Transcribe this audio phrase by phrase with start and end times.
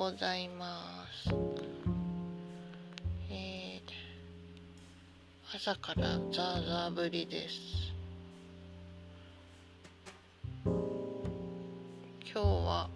[0.00, 1.28] ございます。
[3.30, 7.92] えー、朝からザーザー降りです。
[10.64, 10.72] 今
[12.32, 12.88] 日は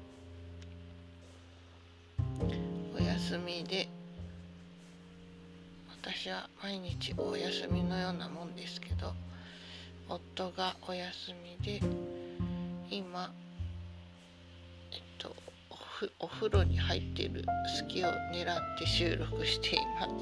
[2.98, 3.86] お休みで、
[6.02, 9.12] 私は毎日お休みのようなもんですけど、
[10.08, 11.82] 夫がお休みで、
[12.90, 13.30] 今、
[16.18, 17.44] おふお風呂に入っている
[17.78, 20.12] 隙を狙って収録しています。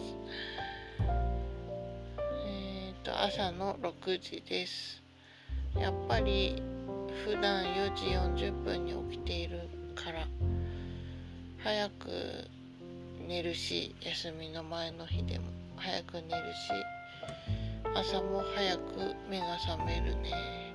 [2.46, 5.02] えっと、朝の6時です。
[5.78, 6.62] やっぱり
[7.24, 9.60] 普段4時40分に起きている
[9.94, 10.26] から
[11.62, 12.10] 早く
[13.26, 15.46] 寝るし休みの前の日でも
[15.76, 16.70] 早く寝るし
[17.94, 18.82] 朝も早く
[19.30, 20.71] 目が覚めるね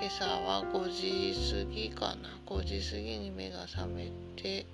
[0.00, 2.30] 今朝は5時過ぎかな。
[2.46, 4.64] 5時過ぎに目が覚めて、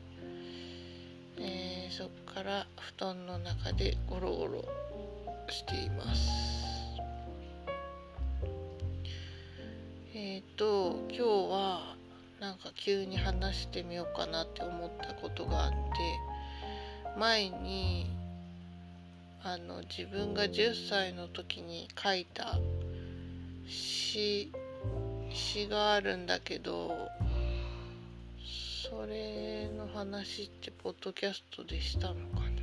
[1.37, 4.65] えーそっから布団の中でゴロゴロ
[5.49, 7.01] しています。
[10.15, 11.97] えっ、と今日は
[12.39, 15.77] なんか急に話してみようかなって思ったことがあって
[17.19, 18.07] 前に
[19.43, 22.61] あの自分が10歳の時に書いた
[23.67, 24.53] 詩
[25.37, 26.91] 詩があるんだけど
[28.91, 32.57] それの話ってポッドキャストでしたのかな？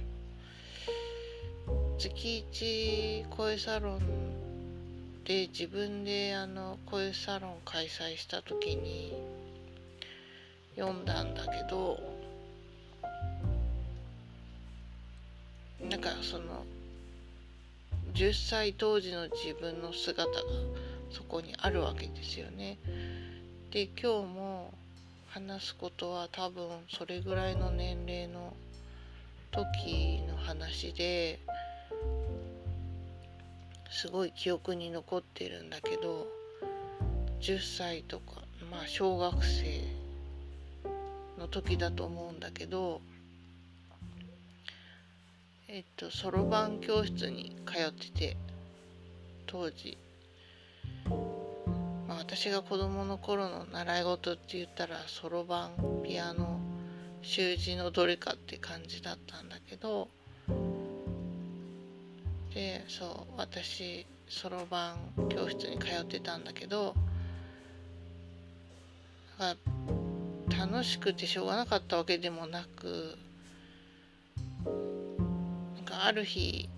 [2.00, 4.00] 月一声サロン
[5.24, 9.14] で自分であの声サロン開催した時に
[10.76, 12.00] 読んだんだけど
[15.88, 16.66] なんかその
[18.16, 20.42] 10歳当時の自分の姿が
[21.14, 22.78] そこにあるわけですよね。
[23.72, 24.74] で今日も
[25.28, 28.54] 話すことは多分それぐらいの年齢の
[29.50, 31.40] 時の話で
[33.90, 36.28] すごい記憶に残ってるんだけど
[37.40, 39.82] 10歳とかまあ小学生
[41.40, 43.02] の時だと思うんだけど
[45.68, 48.38] えっとそろばん教室に通ってて
[49.48, 49.98] 当時
[52.14, 56.60] まあ私が子供の頃の習い事って言ったらそろばんピアノ
[57.24, 60.10] 習字のどれかって感じだったんだけど
[62.54, 66.94] でそう私そろばん教室に通ってたんだけど
[69.40, 69.58] だか
[70.52, 73.18] ら楽しくてしょうがなかったわけでもなく
[75.76, 76.70] なんかある日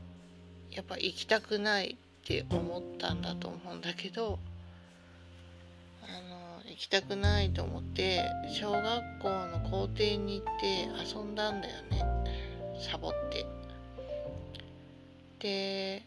[0.72, 4.40] やっぱ行きたくないって思ったんだと思うんだけど
[6.08, 8.84] あの行きたくないと思って小学
[9.22, 12.04] 校の校庭に行って遊んだんだよね
[12.80, 13.46] サボって。
[15.40, 16.04] で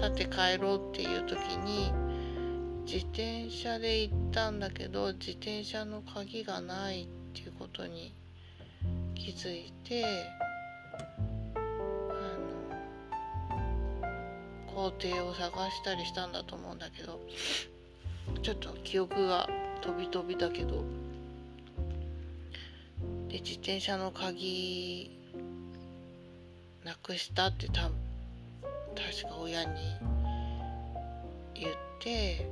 [0.00, 1.92] さて帰ろうっていう時に
[2.86, 8.14] 自転車で行ったんだけど自転車の鍵がないっていうことに
[9.14, 10.04] 気づいて
[11.54, 11.58] あ
[14.68, 17.20] の校庭を探したりしたんだと思うんだけど
[18.42, 19.48] ちょっと記憶が
[19.80, 20.84] 飛び飛びだけど
[23.28, 25.10] で自転車の鍵
[26.84, 27.92] なくしたって多分
[28.94, 29.70] 確か親に
[31.54, 32.46] 言って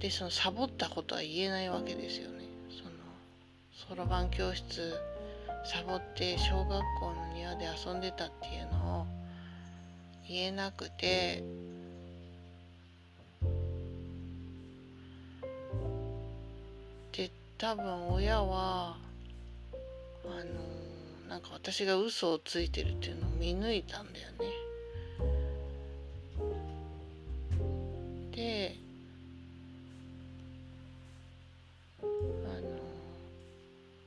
[0.00, 2.44] でそのサボったことは言えないわけですよね。
[2.70, 2.90] その
[3.88, 4.94] そろばん教室
[5.64, 9.06] サボって小学校の庭で遊んでたっていうのを
[10.28, 11.42] 言えなくて
[17.58, 18.96] 多分親は
[20.24, 24.66] あのなんか私が嘘をついてるっていうのを見抜いたんだよね。
[28.32, 28.76] で
[32.02, 32.68] あの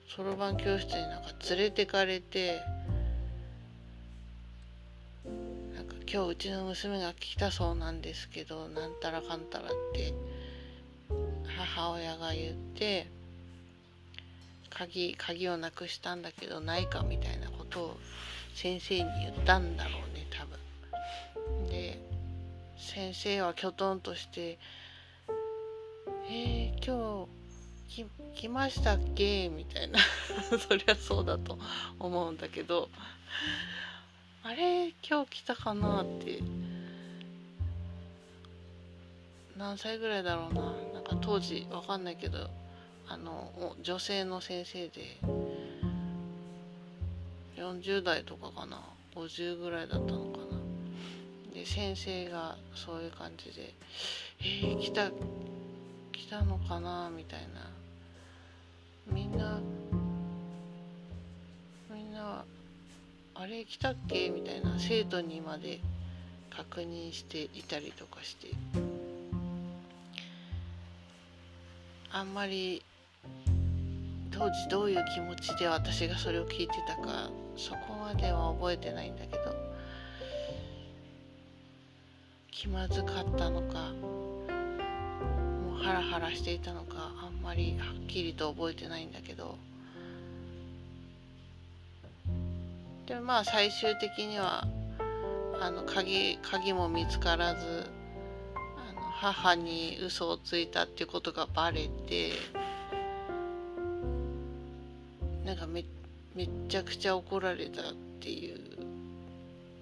[0.07, 2.62] そろばん教室になんか連れてかれて
[5.73, 10.13] なんか今日うちの娘が来たそうなんですけどなんたらかんたらって
[11.57, 13.07] 母親が言って
[14.69, 17.98] 鍵鍵をなくしたんだけどないかみたいなことを
[18.56, 21.69] 先生に言ったんだろうね多分。
[21.69, 22.00] で
[22.77, 24.57] 先生はきょとんとして
[26.30, 27.27] 「えー、今
[27.88, 28.06] 日
[28.36, 30.00] 来ましたっけ?」みたいな
[30.68, 31.57] そりゃそうだと
[32.00, 32.89] 思うんだけど
[34.44, 34.94] 「あれ？
[35.07, 36.39] 今日来たかな?」って
[39.57, 40.62] 何歳ぐらいだろうな
[40.94, 42.50] なんか当時わかんないけど
[43.11, 43.51] あの
[43.81, 45.17] 女性の先生で
[47.57, 48.79] 40代とかかな
[49.15, 51.53] ？50ぐらいだったのかな？
[51.53, 53.73] で先生がそういう感じで
[54.39, 55.09] 「えー、来た
[56.11, 57.69] 来たのかな?」みたいな。
[59.11, 59.59] みんな
[61.91, 62.45] みんな
[63.33, 64.29] あれ来たっけ？
[64.29, 65.79] みたいな生徒にまで
[66.51, 68.50] 確認していたりとかして。
[72.11, 72.83] あんまり
[74.39, 79.54] 当時どういう気持ちで私がそれを聞いてたかそこまでは覚えてないんだけど
[82.50, 89.57] 気まずかったのかもうハラハラしていたのかあんまりはっきりと覚えてないんだけど
[93.07, 94.66] でまあ最終的には
[95.60, 97.88] あの鍵鍵も見つからず
[98.56, 102.31] あの母に嘘をついたっていうことがバレて
[105.49, 105.83] なんかめ
[106.35, 107.85] めっちゃくちゃ怒られたっ
[108.19, 108.59] ていう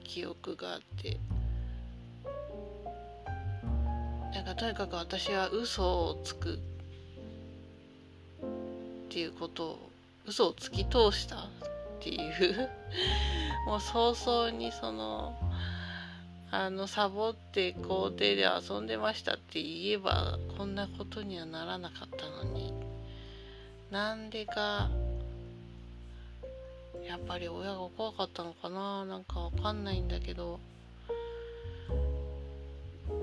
[0.02, 1.20] 記憶があって。
[4.34, 6.58] なんかとにかく私は嘘をつくっ
[9.10, 9.90] ていうことを
[10.26, 11.48] 嘘をつき通したっ
[12.00, 12.70] ていう。
[13.68, 15.36] もう早々にその
[16.50, 22.74] あのサボって校庭で遊んでましたって言えばこんなことにはならなかったのに。
[23.92, 24.90] なんでか
[27.06, 29.06] やっぱり親が怖かったのかな。
[29.06, 30.60] なんかわかんないんだけど、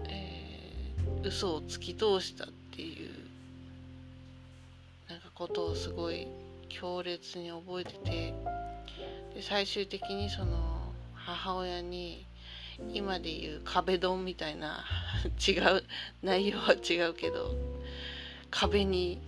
[0.09, 3.11] えー、嘘を突き通したっていう。
[5.09, 6.26] なんかことをすごい
[6.69, 8.35] 強烈に覚えてて。
[9.35, 12.25] で最終的にその母親に
[12.93, 14.85] 今で言う壁ドンみたいな
[15.47, 15.85] 違う
[16.23, 17.55] 内容は違うけど
[18.50, 19.19] 壁に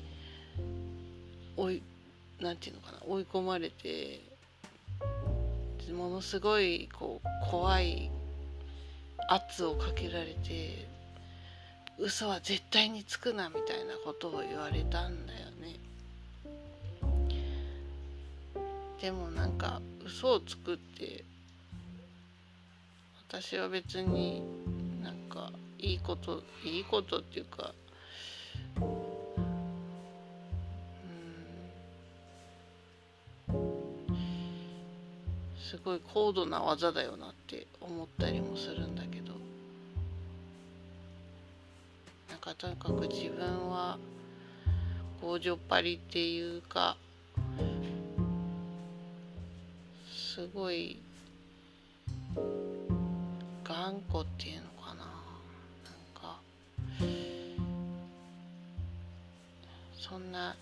[1.57, 1.83] 追い
[2.41, 4.21] なんていうのかな追い込まれて
[5.93, 8.11] ものすごいこう怖い
[9.29, 10.87] 圧をかけられて
[11.99, 15.79] 嘘は絶対につくなみたいなことを言われたんだよね。
[19.01, 21.25] でもなんか嘘をつくって
[23.29, 24.43] 私は別に
[25.03, 27.73] なんかいいこといいことっていうか
[35.69, 39.35] すごい高度な技だよなって思ったりもするんだけど。
[42.31, 43.99] なんかとにかく自分は
[45.21, 46.97] 強情っぱりっていうか
[50.15, 51.01] すごい
[53.65, 55.05] 頑固っていうのかな。
[55.05, 55.15] なん
[56.15, 56.39] か
[59.99, 60.55] そんな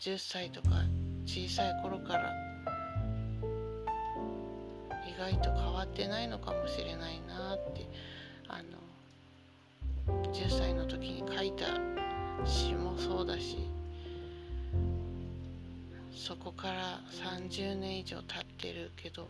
[0.00, 0.70] 10歳とか
[1.26, 2.47] 小さい頃から
[5.18, 7.88] 外と変わってないのかもしれないなって
[8.46, 11.66] あの10歳の時に書いた
[12.46, 13.58] 詩もそうだし
[16.14, 17.00] そこから
[17.40, 19.26] 30年以上経ってるけど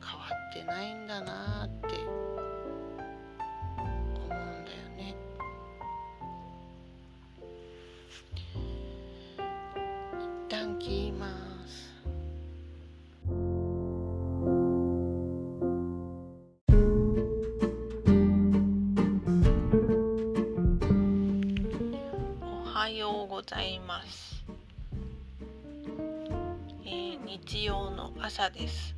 [0.00, 1.96] 変わってないんだなって
[4.14, 4.42] 思うんだよ
[4.98, 5.14] ね。
[10.18, 11.12] 一旦切り
[28.36, 28.96] 朝です。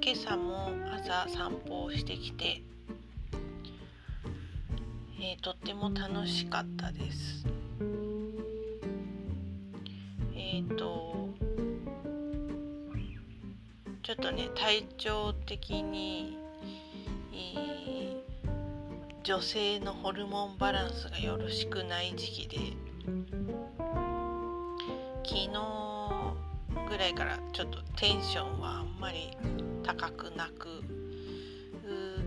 [0.00, 2.62] 今朝も朝散歩をしてきて、
[5.20, 7.44] えー、とっても楽しかったです。
[10.34, 11.28] えっ、ー、と
[14.02, 16.38] ちょっとね体調的に、
[17.34, 22.56] えー、女性のホルモンバランスがよろしくない時期で
[27.08, 29.30] いからちょっとテンションはあんまり
[29.82, 30.68] 高くなく。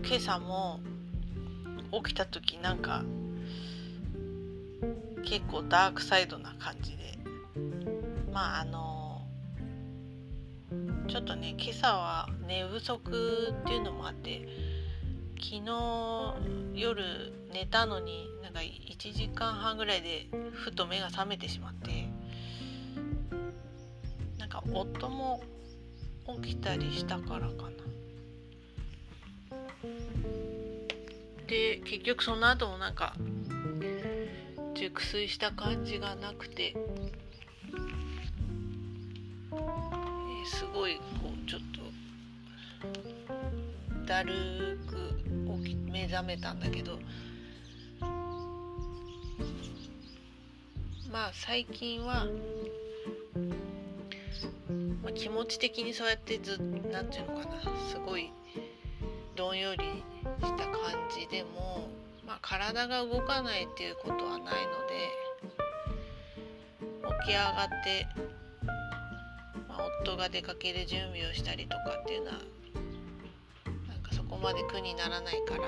[0.06, 0.78] 今朝も
[2.04, 3.02] 起きた時なんか
[5.24, 7.18] 結構ダークサイドな感じで。
[8.32, 9.22] まああの
[11.08, 14.46] ちょっとね今朝は寝不足っていうのもあって
[15.36, 16.34] 昨日
[16.74, 21.85] 夜寝たのになんか1時間半ぐらいでふと目が覚めてしまって
[24.56, 25.42] か夫も
[26.42, 27.70] 起きたりしたからかな。
[31.46, 33.14] で結局その後もなんか
[34.74, 36.76] 熟睡した感じがなくて、え
[40.46, 41.60] すごいこうちょっ
[44.00, 44.96] とだるく
[45.64, 46.98] 起き目覚めたんだけど
[51.12, 52.26] まあ最近は、
[55.02, 56.58] まあ、気持ち的にそうやってず
[56.90, 57.60] なんていうのかな。
[57.88, 58.32] すごい
[59.36, 60.74] どんよりした感
[61.14, 61.88] じでも、
[62.26, 64.50] まあ、体が動かないっていうことはないの
[64.86, 65.10] で
[67.24, 68.06] 起き上がって、
[69.68, 72.32] まあ、夫が出かける準備をしたりとかっていうのは
[73.88, 75.60] なんかそこまで苦にならないから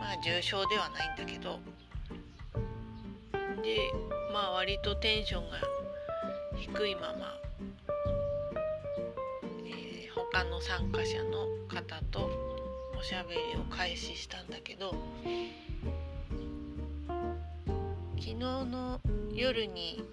[0.00, 1.58] まあ重症ではないんだけど。
[3.62, 3.76] で
[4.32, 5.58] まあ割とテンションが
[6.60, 7.38] 低いまま、
[9.66, 12.30] えー他の参加者の方と
[12.96, 14.94] おしゃべりを開始したんだけど
[18.16, 19.00] 昨日の
[19.34, 20.04] 夜に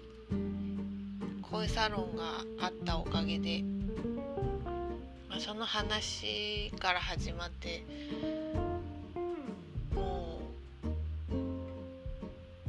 [1.42, 3.62] 声サロンがあったおかげで、
[5.28, 7.84] まあ、その話から始まって
[9.94, 10.40] も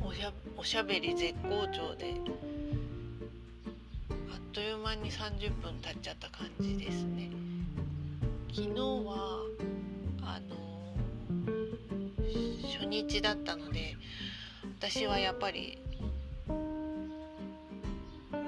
[0.02, 0.04] う
[0.58, 2.14] おしゃべり絶好調で
[4.50, 7.30] っという間に30分経っちゃった感じですね。
[8.50, 9.46] 昨日は
[10.24, 10.56] あの
[12.68, 13.96] 初日だったので
[14.80, 15.78] 私はやっぱり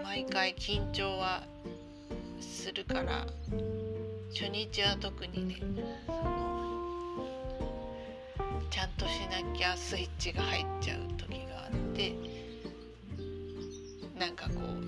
[0.04, 1.44] 毎回緊張は
[2.40, 3.28] するから
[4.34, 5.58] 初日は特にね
[6.08, 7.28] その
[8.72, 12.16] ちゃんとしなきゃスイッチが入っちゃう時があって
[14.18, 14.81] なんかこう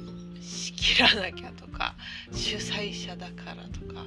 [0.83, 1.95] 切らなきゃとか
[2.33, 4.03] 主催者だからとか。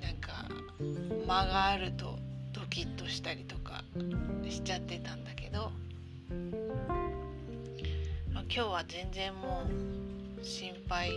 [0.00, 0.48] なんか
[1.26, 2.18] 間があると
[2.54, 3.84] ドキッとしたりとか
[4.48, 5.70] しちゃってたんだけど、
[8.32, 9.64] まあ、今日は全然も
[10.40, 11.12] う心配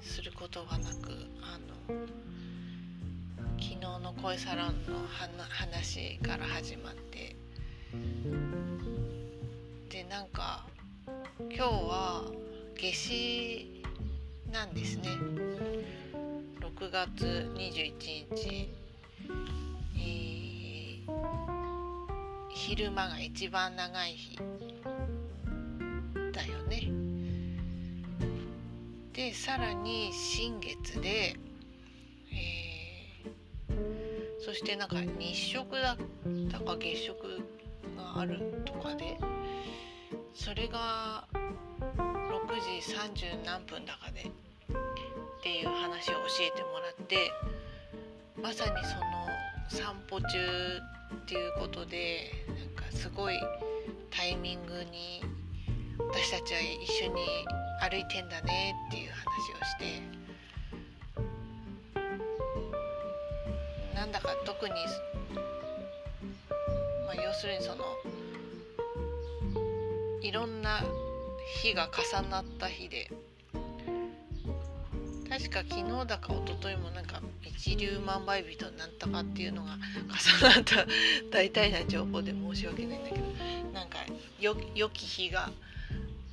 [0.00, 1.10] することがなく
[1.42, 1.58] あ
[1.92, 2.06] の
[3.60, 5.06] 昨日の声サロンの
[5.50, 7.36] 話から始まって。
[9.90, 10.66] でなんか
[11.38, 12.24] 今日は
[12.82, 13.80] 夏至
[14.50, 15.08] なんですね。
[16.60, 17.94] 6月21
[18.34, 18.68] 日、
[19.96, 21.22] えー
[22.50, 24.36] 昼間が一番長い日
[26.32, 26.90] だよね。
[29.12, 31.36] でさらに新月で、
[32.32, 35.96] えーそしてなんか日食だっ
[36.50, 37.44] たか月食
[37.96, 39.16] があるとかで
[40.34, 41.28] それが
[42.52, 42.68] 6時
[43.32, 47.32] 30何分だかでっていう話を教えてもらって
[48.42, 48.96] まさにそ
[49.80, 50.26] の散歩中
[51.16, 53.40] っていうことでなんかすごい
[54.10, 55.22] タイミングに
[55.98, 57.24] 私たちは一緒に
[57.80, 60.02] 歩いてんだねっていう話をして
[63.94, 64.74] なんだか特に、
[67.06, 67.82] まあ、要するにその
[70.20, 70.82] いろんな
[71.62, 73.10] 日が重なった日で。
[75.28, 77.22] 確か昨日だか一昨日もなんか
[77.56, 79.78] 一粒万倍日となんとかっていうのが
[80.40, 80.86] 重なった。
[81.32, 83.24] 大体な情報で申し訳ないんだけど。
[83.72, 83.98] なんか
[84.40, 85.50] よ良き日が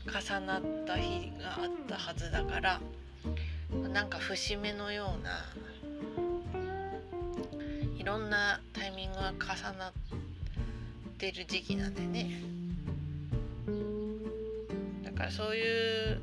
[0.06, 2.82] 重なった日があったはずだから
[3.94, 5.46] なんか節目のような
[7.98, 9.94] いろんなタイミングが重なっ
[11.18, 12.59] てる時期なんでね。
[15.20, 16.22] かそういう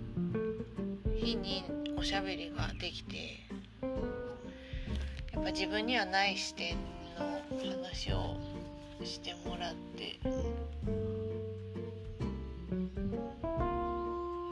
[1.15, 1.65] 日に
[1.99, 3.47] おしゃべりができて
[5.35, 6.77] やっぱ自分にはない視点
[7.19, 7.41] の
[7.83, 8.39] 話を
[9.05, 10.19] してもらって、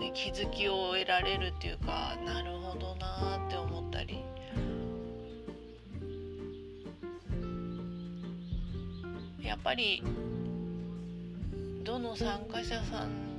[0.01, 4.23] ね、気づきを得られるっていうかなるほどなーって思ったり。
[9.43, 10.03] やっぱり
[11.85, 13.34] どの参加者さん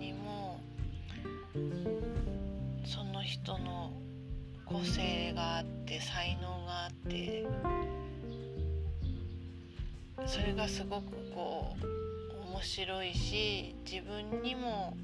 [2.85, 3.93] その人の
[4.65, 7.45] 個性があって才能があって
[10.25, 14.97] それがすごくこう面白いし自分にも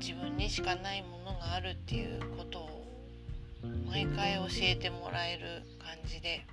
[0.00, 2.86] 自分にしかないものがあるっていうことを
[3.86, 6.44] 毎回教えてもらえる感じで。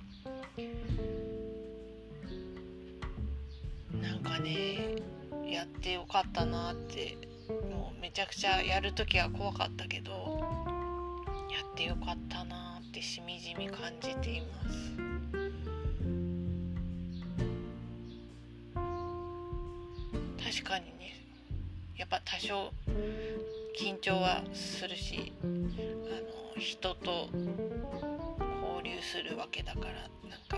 [4.00, 4.96] なんかね
[5.46, 7.16] やってよかったなって
[7.70, 10.10] もうめちゃくちゃやる時は怖かったけど
[11.50, 15.10] やってよかったなってしみじみ感じています。
[20.70, 21.16] かにね。
[21.96, 22.70] やっぱ多少
[23.76, 27.28] 緊張はするしあの人と
[28.72, 30.56] 交流するわけだからなんか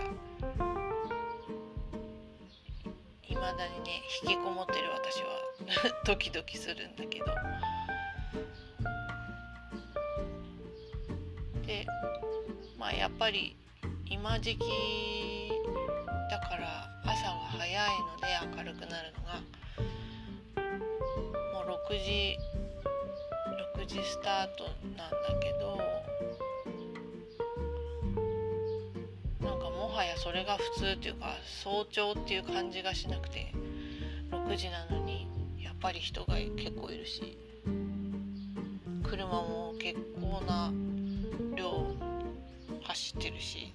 [3.27, 5.42] いまだにね引きこもってる私は
[6.05, 7.25] ドキドキするんだけど。
[11.65, 11.85] で
[12.77, 13.55] まあやっぱり
[14.05, 15.51] 今時期
[16.29, 19.41] だから朝が早いので明るくなるのが。
[21.53, 22.37] もう6時
[23.77, 24.65] 6時スタート
[24.97, 25.77] なんだけど。
[29.41, 33.51] なんかもはやそれが普通っていうか早朝っていう感じがしなくて
[34.31, 35.32] 6時なのに。
[35.83, 37.37] ぱり人が結構いるし
[39.03, 40.71] 車も結構な
[41.57, 41.93] 量
[42.83, 43.73] 走ってるし。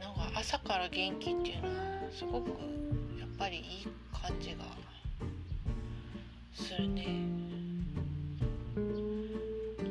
[0.00, 1.74] なんか朝から元気っていうのは
[2.12, 2.48] すごく
[3.18, 3.64] やっぱりいい
[4.12, 4.64] 感じが
[6.54, 7.06] するね。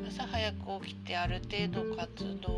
[0.08, 2.57] 朝早く起きてある程度活動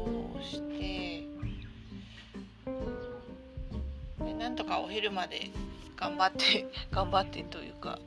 [4.60, 5.50] とかお昼まで
[5.96, 7.98] 頑張って 頑張ってというか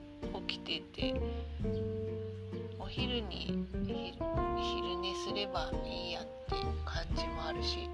[0.48, 1.22] 起きてて
[2.78, 6.56] お昼に昼寝すればいいやって
[6.86, 7.90] 感じもあるし。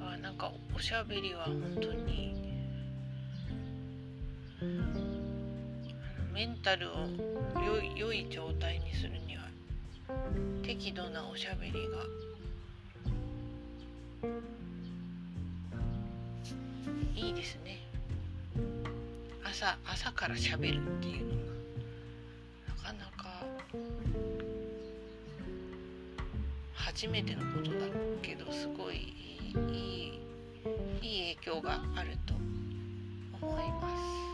[0.00, 2.35] あなんかおしゃべりは本当に
[6.36, 6.92] メンタルを
[7.64, 9.44] 良い良い状態にするには
[10.62, 11.78] 適度なおしゃべりが
[17.14, 17.78] いいですね
[19.44, 21.36] 朝朝からしゃべるっていうの
[22.84, 23.40] がなかなか
[26.74, 27.76] 初めてのことだ
[28.20, 29.00] けどすごいい
[29.72, 30.20] い
[31.00, 32.34] いい影響があると
[33.40, 34.25] 思います。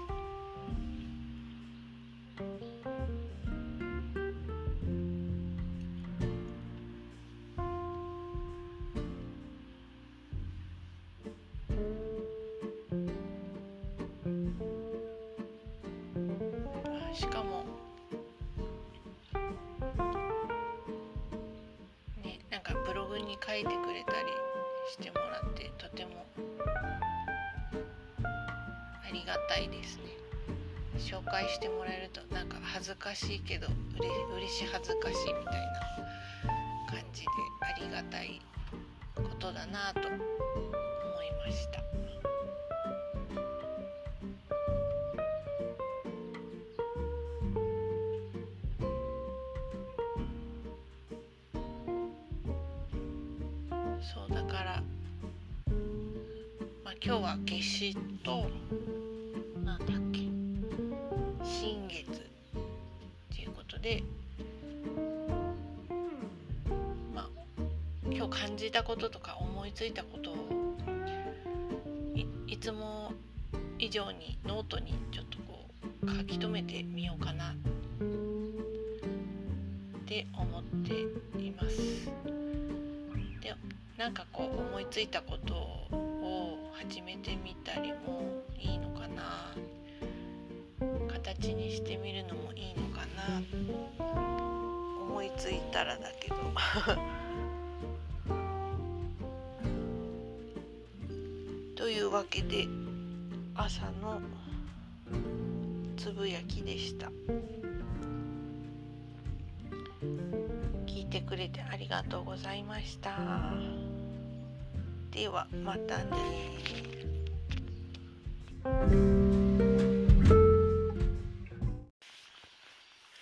[25.94, 26.10] ても。
[29.04, 30.04] ありがたいですね。
[30.98, 33.70] 紹介してもらえるとなんか恥ずかしいけどう
[34.02, 35.80] れ嬉し恥ずかしいみたいな
[36.88, 37.28] 感じで
[37.60, 38.40] ありがたい
[39.16, 40.20] ことだなと思い
[41.44, 41.82] ました。
[54.02, 54.82] そうだから、
[57.04, 58.46] 今日は夏至と
[59.64, 60.20] なんだっけ
[61.44, 62.14] 新月っ
[63.34, 64.04] ていうことで
[67.12, 67.28] まあ
[68.08, 70.36] 今日感じたこととか思いついたことを
[72.14, 73.12] いいつも
[73.80, 75.66] 以上にノートにちょっとこ
[76.04, 77.54] う書き留めてみようかなっ
[80.06, 81.00] て思って
[81.42, 82.06] います。
[83.40, 83.52] で
[83.98, 85.61] なんかこう思いついたことを
[86.88, 89.54] 始めてみたりもいいのかな。
[91.12, 93.40] 形にしてみるのもいいのかな。
[95.06, 96.34] 思いついたらだけど。
[101.76, 102.66] というわけで
[103.54, 104.20] 朝の
[105.96, 107.12] つぶやきでした。
[110.86, 113.91] 聞いてくれてありがとうございました。
[115.12, 116.04] ではまたね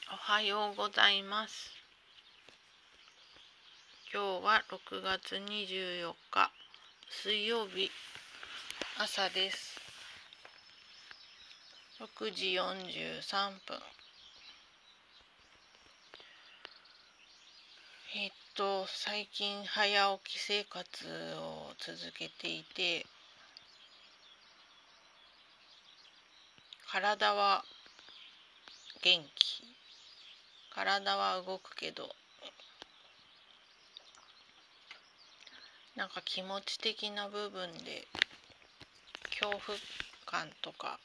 [0.08, 1.72] おはようございます。
[4.14, 6.52] 今日は6月24日
[7.10, 7.90] 水曜日
[8.96, 9.80] 朝です。
[11.98, 13.80] 6時43分。
[18.14, 20.84] えっと最近早起き生活
[21.38, 23.06] を続けていて
[26.92, 27.64] 体は
[29.02, 29.62] 元気。
[30.74, 32.10] 体は動くけど
[35.96, 38.06] なんか気持ち的な部分で
[39.40, 39.78] 恐怖
[40.26, 41.00] 感とか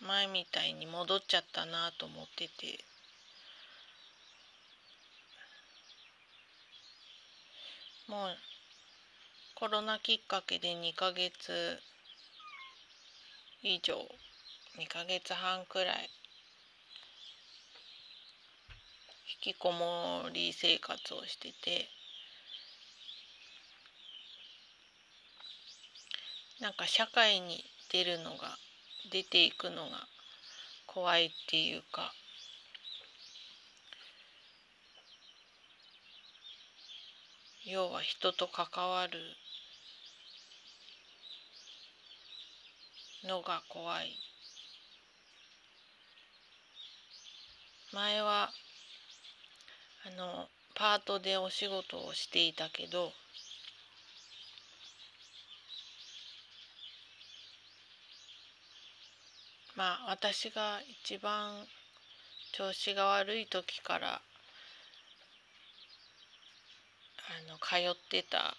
[0.00, 2.95] 前みたいに戻っちゃったなと思ってて。
[8.08, 8.36] もう
[9.56, 11.80] コロナきっかけで2ヶ月
[13.64, 13.94] 以上
[14.78, 16.10] 2ヶ月半くらい
[19.44, 21.88] 引きこもり生活をしてて
[26.60, 28.56] なんか社会に出るのが
[29.10, 30.06] 出ていくのが
[30.86, 32.12] 怖いっていうか
[37.66, 39.18] 要は人と関わる
[43.24, 44.16] のが怖い。
[47.92, 48.50] 前は
[50.06, 53.12] あのパートでお仕事をしていたけど
[59.74, 61.66] まあ私が一番
[62.52, 64.20] 調子が悪い時から
[67.28, 68.54] あの通ってた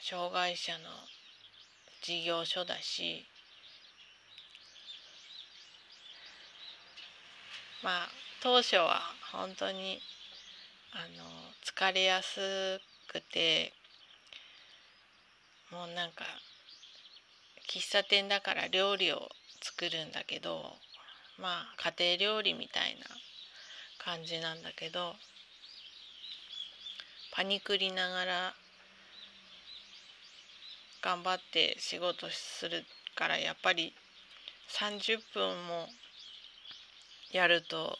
[0.00, 0.84] 障害者の
[2.02, 3.26] 事業所だし
[7.82, 8.08] まあ
[8.42, 9.00] 当初は
[9.32, 10.00] 本当に
[10.92, 11.24] あの
[11.64, 13.72] 疲れやすくて
[15.70, 16.24] もうなんか
[17.68, 19.28] 喫茶店だから料理を
[19.62, 20.72] 作るんだけど
[21.38, 23.06] まあ家庭料理みたいな
[23.98, 25.14] 感じなんだけど
[27.32, 28.54] パニクりながら
[31.02, 33.94] 頑張って仕事するからやっぱり
[34.68, 35.88] 30分も
[37.32, 37.98] やると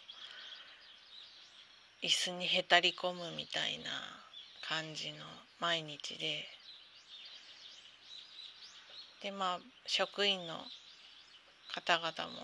[2.03, 3.91] 椅子にへたり込むみたいな
[4.67, 5.17] 感じの
[5.61, 6.45] 毎日で。
[9.23, 10.55] でまあ職員の
[11.75, 12.41] 方々も、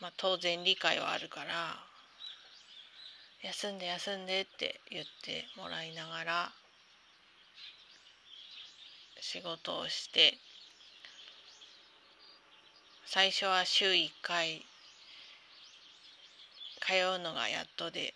[0.00, 1.78] まあ、当然理解はあるから
[3.44, 6.52] 休んで休んでって言ってもらいながら
[9.20, 10.38] 仕事をして
[13.04, 14.64] 最初は週1回
[16.80, 18.14] 通うのがやっとで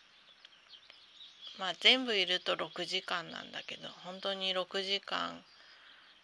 [1.59, 5.43] まあ全部いると6時間なんだけど本当に6時間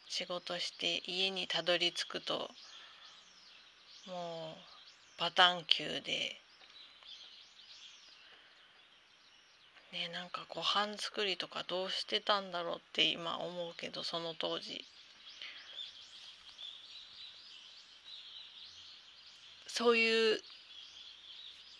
[0.08, 2.48] 仕事して家にたどり着くと
[4.06, 6.40] もうパターン級で
[9.94, 14.84] ねなんかご飯作りとかどうしてたんだろうって今思うけどその当時。
[19.68, 20.40] そういう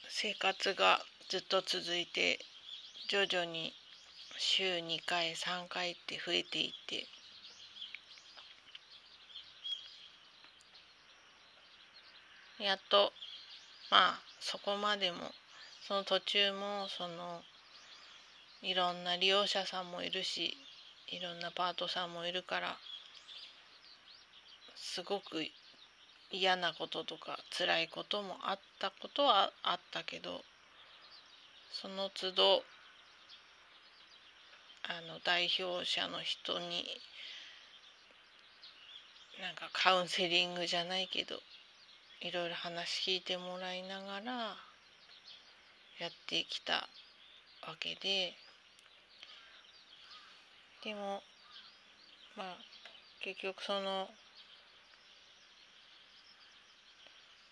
[0.09, 2.41] 生活がずっと続いて
[3.09, 3.73] 徐々に
[4.37, 7.07] 週2回3回って増えていって。
[12.63, 13.13] やっと
[13.91, 15.19] まあそこまでも
[15.87, 17.43] その途中もその
[18.65, 20.57] いろんな利用者さんもいるし
[21.09, 22.79] いろんなパートさんもいるから
[24.75, 25.45] すごく
[26.31, 30.41] 嫌なこととか辛いこともあったことはあったけど
[31.73, 32.63] その都度
[34.89, 36.87] あの代表者の人に
[39.43, 41.37] なんかカウンセリングじゃないけど
[42.23, 44.33] いろいろ話聞いてもらいながら
[46.01, 46.89] やってきた
[47.67, 48.33] わけで
[50.85, 51.23] でも
[52.37, 52.57] まあ
[53.23, 54.09] 結局その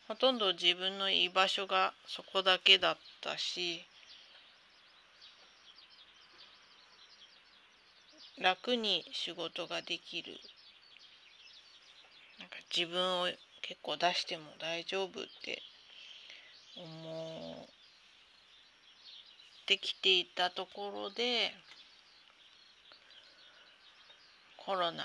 [0.07, 3.87] ほとんど自分の居場所がそこだけだったし
[8.38, 10.33] 楽に仕事ができる。
[12.38, 13.27] なんか自分を
[13.62, 15.62] 結構出しても大丈夫って
[16.77, 17.68] 思
[19.62, 21.53] ってきていたところで
[24.73, 25.05] コロナ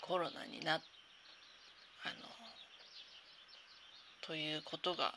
[0.00, 0.82] コロナになあの
[4.24, 5.14] ということが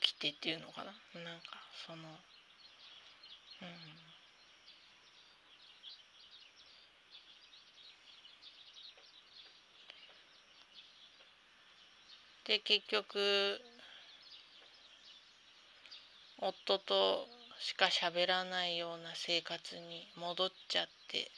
[0.00, 0.92] 起きてっていうのかな。
[1.22, 1.42] なんか
[1.86, 3.68] そのうん。
[12.46, 13.60] で結局
[16.38, 17.26] 夫と
[17.58, 21.30] しか喋らないような生活に戻っちゃって。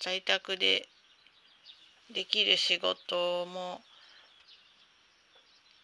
[0.00, 0.88] 在宅で
[2.12, 3.82] できる仕事も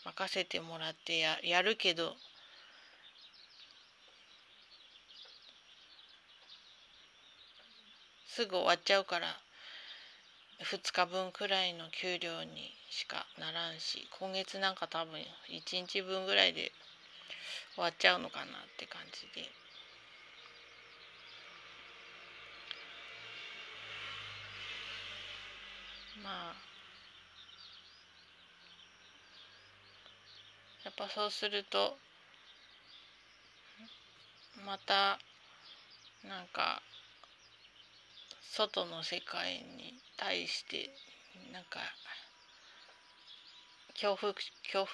[0.05, 2.15] 任せてもらってややるけど
[8.27, 9.46] すぐ終わっちゃうから。
[10.61, 16.73] 2日分くらいの給料にしかならんし今月なんか多分1日分ぐらいで
[17.75, 18.47] 終わっちゃうのかなっ
[18.79, 19.49] て感じで。
[26.25, 26.55] まあ
[30.85, 31.99] やっぱそうすると
[34.65, 35.19] また
[36.27, 36.81] なんか
[38.53, 40.91] 外の世界に対して
[41.53, 41.81] なんか
[43.95, 44.87] 恐怖恐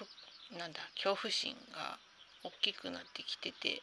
[0.50, 1.98] 怖なんだ恐怖心が
[2.44, 3.82] 大きくなってきてて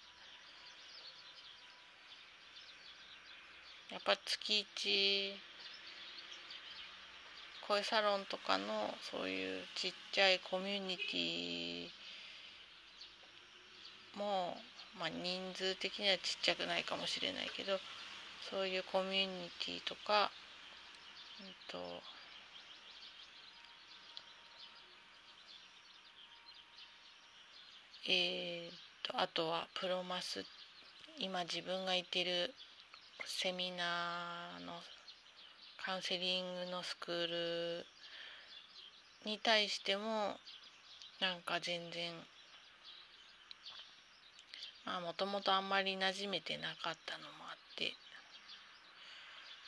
[3.91, 5.33] やっぱ月一
[7.67, 11.87] 声サロンとかのそういうちっちゃいコミュニティ
[14.17, 14.57] も
[14.99, 17.79] まあ、人数的にはちっちゃくないかもしれないけど
[18.49, 20.31] そういうコミュニティとか、
[21.39, 21.77] うんと、
[28.07, 30.45] えーと、とあとはプロマス
[31.19, 32.53] 今自分が行ってる
[33.25, 34.73] セミナーの
[35.85, 37.85] カウンセリングのスクール
[39.25, 40.37] に対しても
[41.19, 42.13] なんか全然
[44.85, 47.93] まあもともとあんまり馴染めてなかったのもあって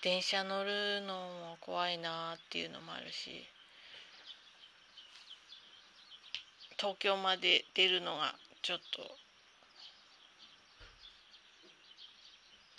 [0.02, 3.46] 電車乗るのも怖いなっていうのもあるし
[6.78, 8.34] 東京まで出るのが
[8.64, 9.04] ちょっと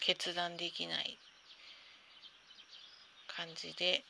[0.00, 1.18] 決断できない
[3.28, 4.02] 感じで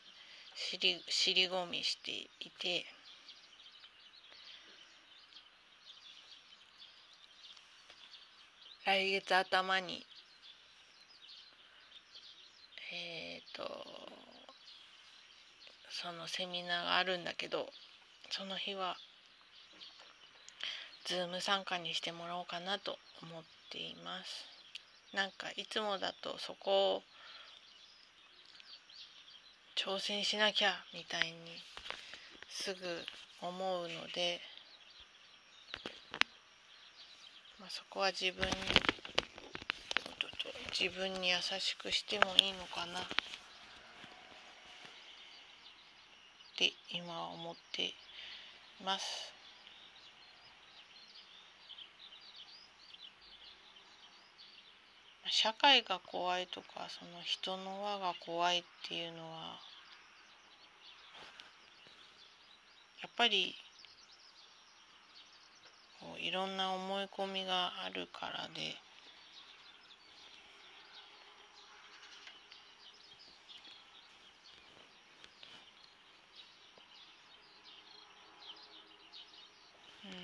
[0.55, 2.87] 尻尻込みしていて。
[8.85, 10.05] 来月頭に
[12.91, 13.63] えっ、ー、と
[15.91, 17.69] そのセミナーがあるんだけど
[18.31, 18.97] その日は
[21.07, 24.47] ズーム参加にしてもらおうかなと思っています。
[25.15, 27.03] なんかいつもだとそこを
[29.77, 31.37] 挑戦しなきゃみたいに
[32.49, 32.81] すぐ
[33.43, 34.41] 思うので
[37.63, 38.53] まあ、そこは自分に
[40.77, 42.99] 自分に優しくしてもいいのかな。
[46.69, 47.95] って今思ってい
[48.85, 49.33] ます。
[55.27, 59.59] 社会が怖いとかその人の輪が怖いっていうのは
[63.01, 63.55] やっぱり
[66.01, 68.77] こういろんな思い込みがあるからで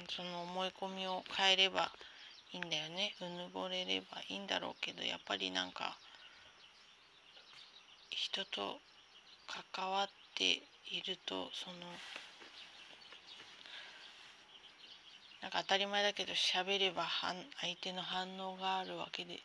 [0.08, 1.90] その思い込みを変えれば
[2.52, 3.14] いいんだよね。
[3.20, 5.96] うぬぼれればいいんだろうけどやっぱりなんか
[8.10, 8.80] 人と
[9.74, 11.76] 関わっているとその
[15.40, 17.06] なんか当たり前だけど喋れば
[17.60, 19.40] 相手の反応があるわけで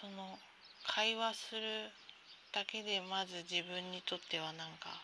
[0.00, 0.38] その
[0.86, 1.62] 会話する
[2.52, 5.02] だけでまず自分にとってはなんか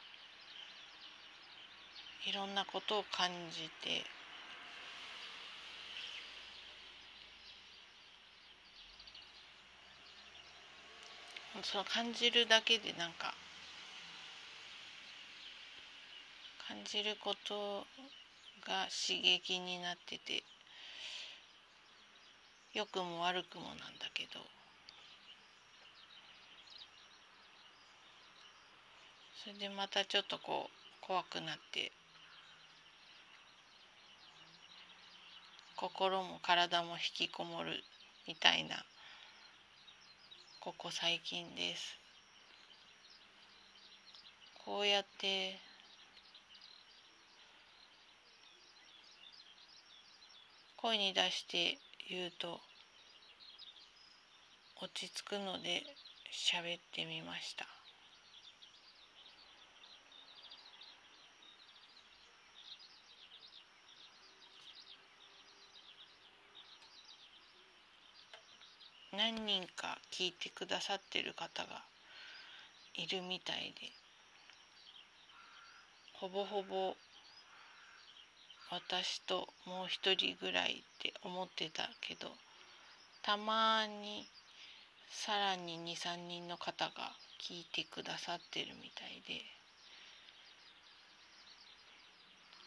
[2.27, 4.05] いろんなことを感じて。
[11.63, 13.35] その感じるだけでなんか
[16.67, 17.85] 感じること
[18.65, 20.43] が刺激になってて
[22.73, 24.41] 良くも悪くもなんだけど。
[29.43, 31.91] それでまたちょっとこう怖くなって。
[35.81, 37.71] 心も体も引きこもる
[38.29, 38.85] みたいな
[40.61, 41.97] ここ最近です。
[44.63, 45.59] こうやって
[50.77, 51.79] 声に出して
[52.11, 52.61] 言うと
[54.83, 55.83] 落ち着くので
[56.31, 57.80] 喋ってみました
[69.21, 71.85] 何人か聞いてくださってる方が
[72.95, 73.93] いるみたいで。
[76.15, 76.97] ほぼほぼ
[78.71, 82.29] 私ともう一人ぐらいって思ってたけど
[83.23, 84.27] たまに
[85.11, 89.45] さらに23人の方が聞いてくださってるみたいで。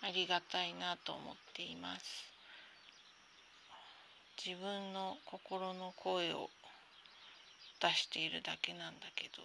[0.04, 2.33] ありがたいなと思っています。
[4.38, 6.50] 自分の心の声を
[7.82, 9.44] 出しているだけなんだけど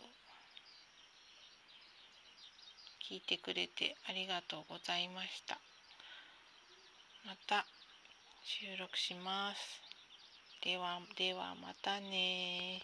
[3.08, 5.58] 聞いてくれてありがとうございました。
[7.24, 7.66] また
[8.44, 9.80] 収録します。
[10.62, 12.82] ではではまたね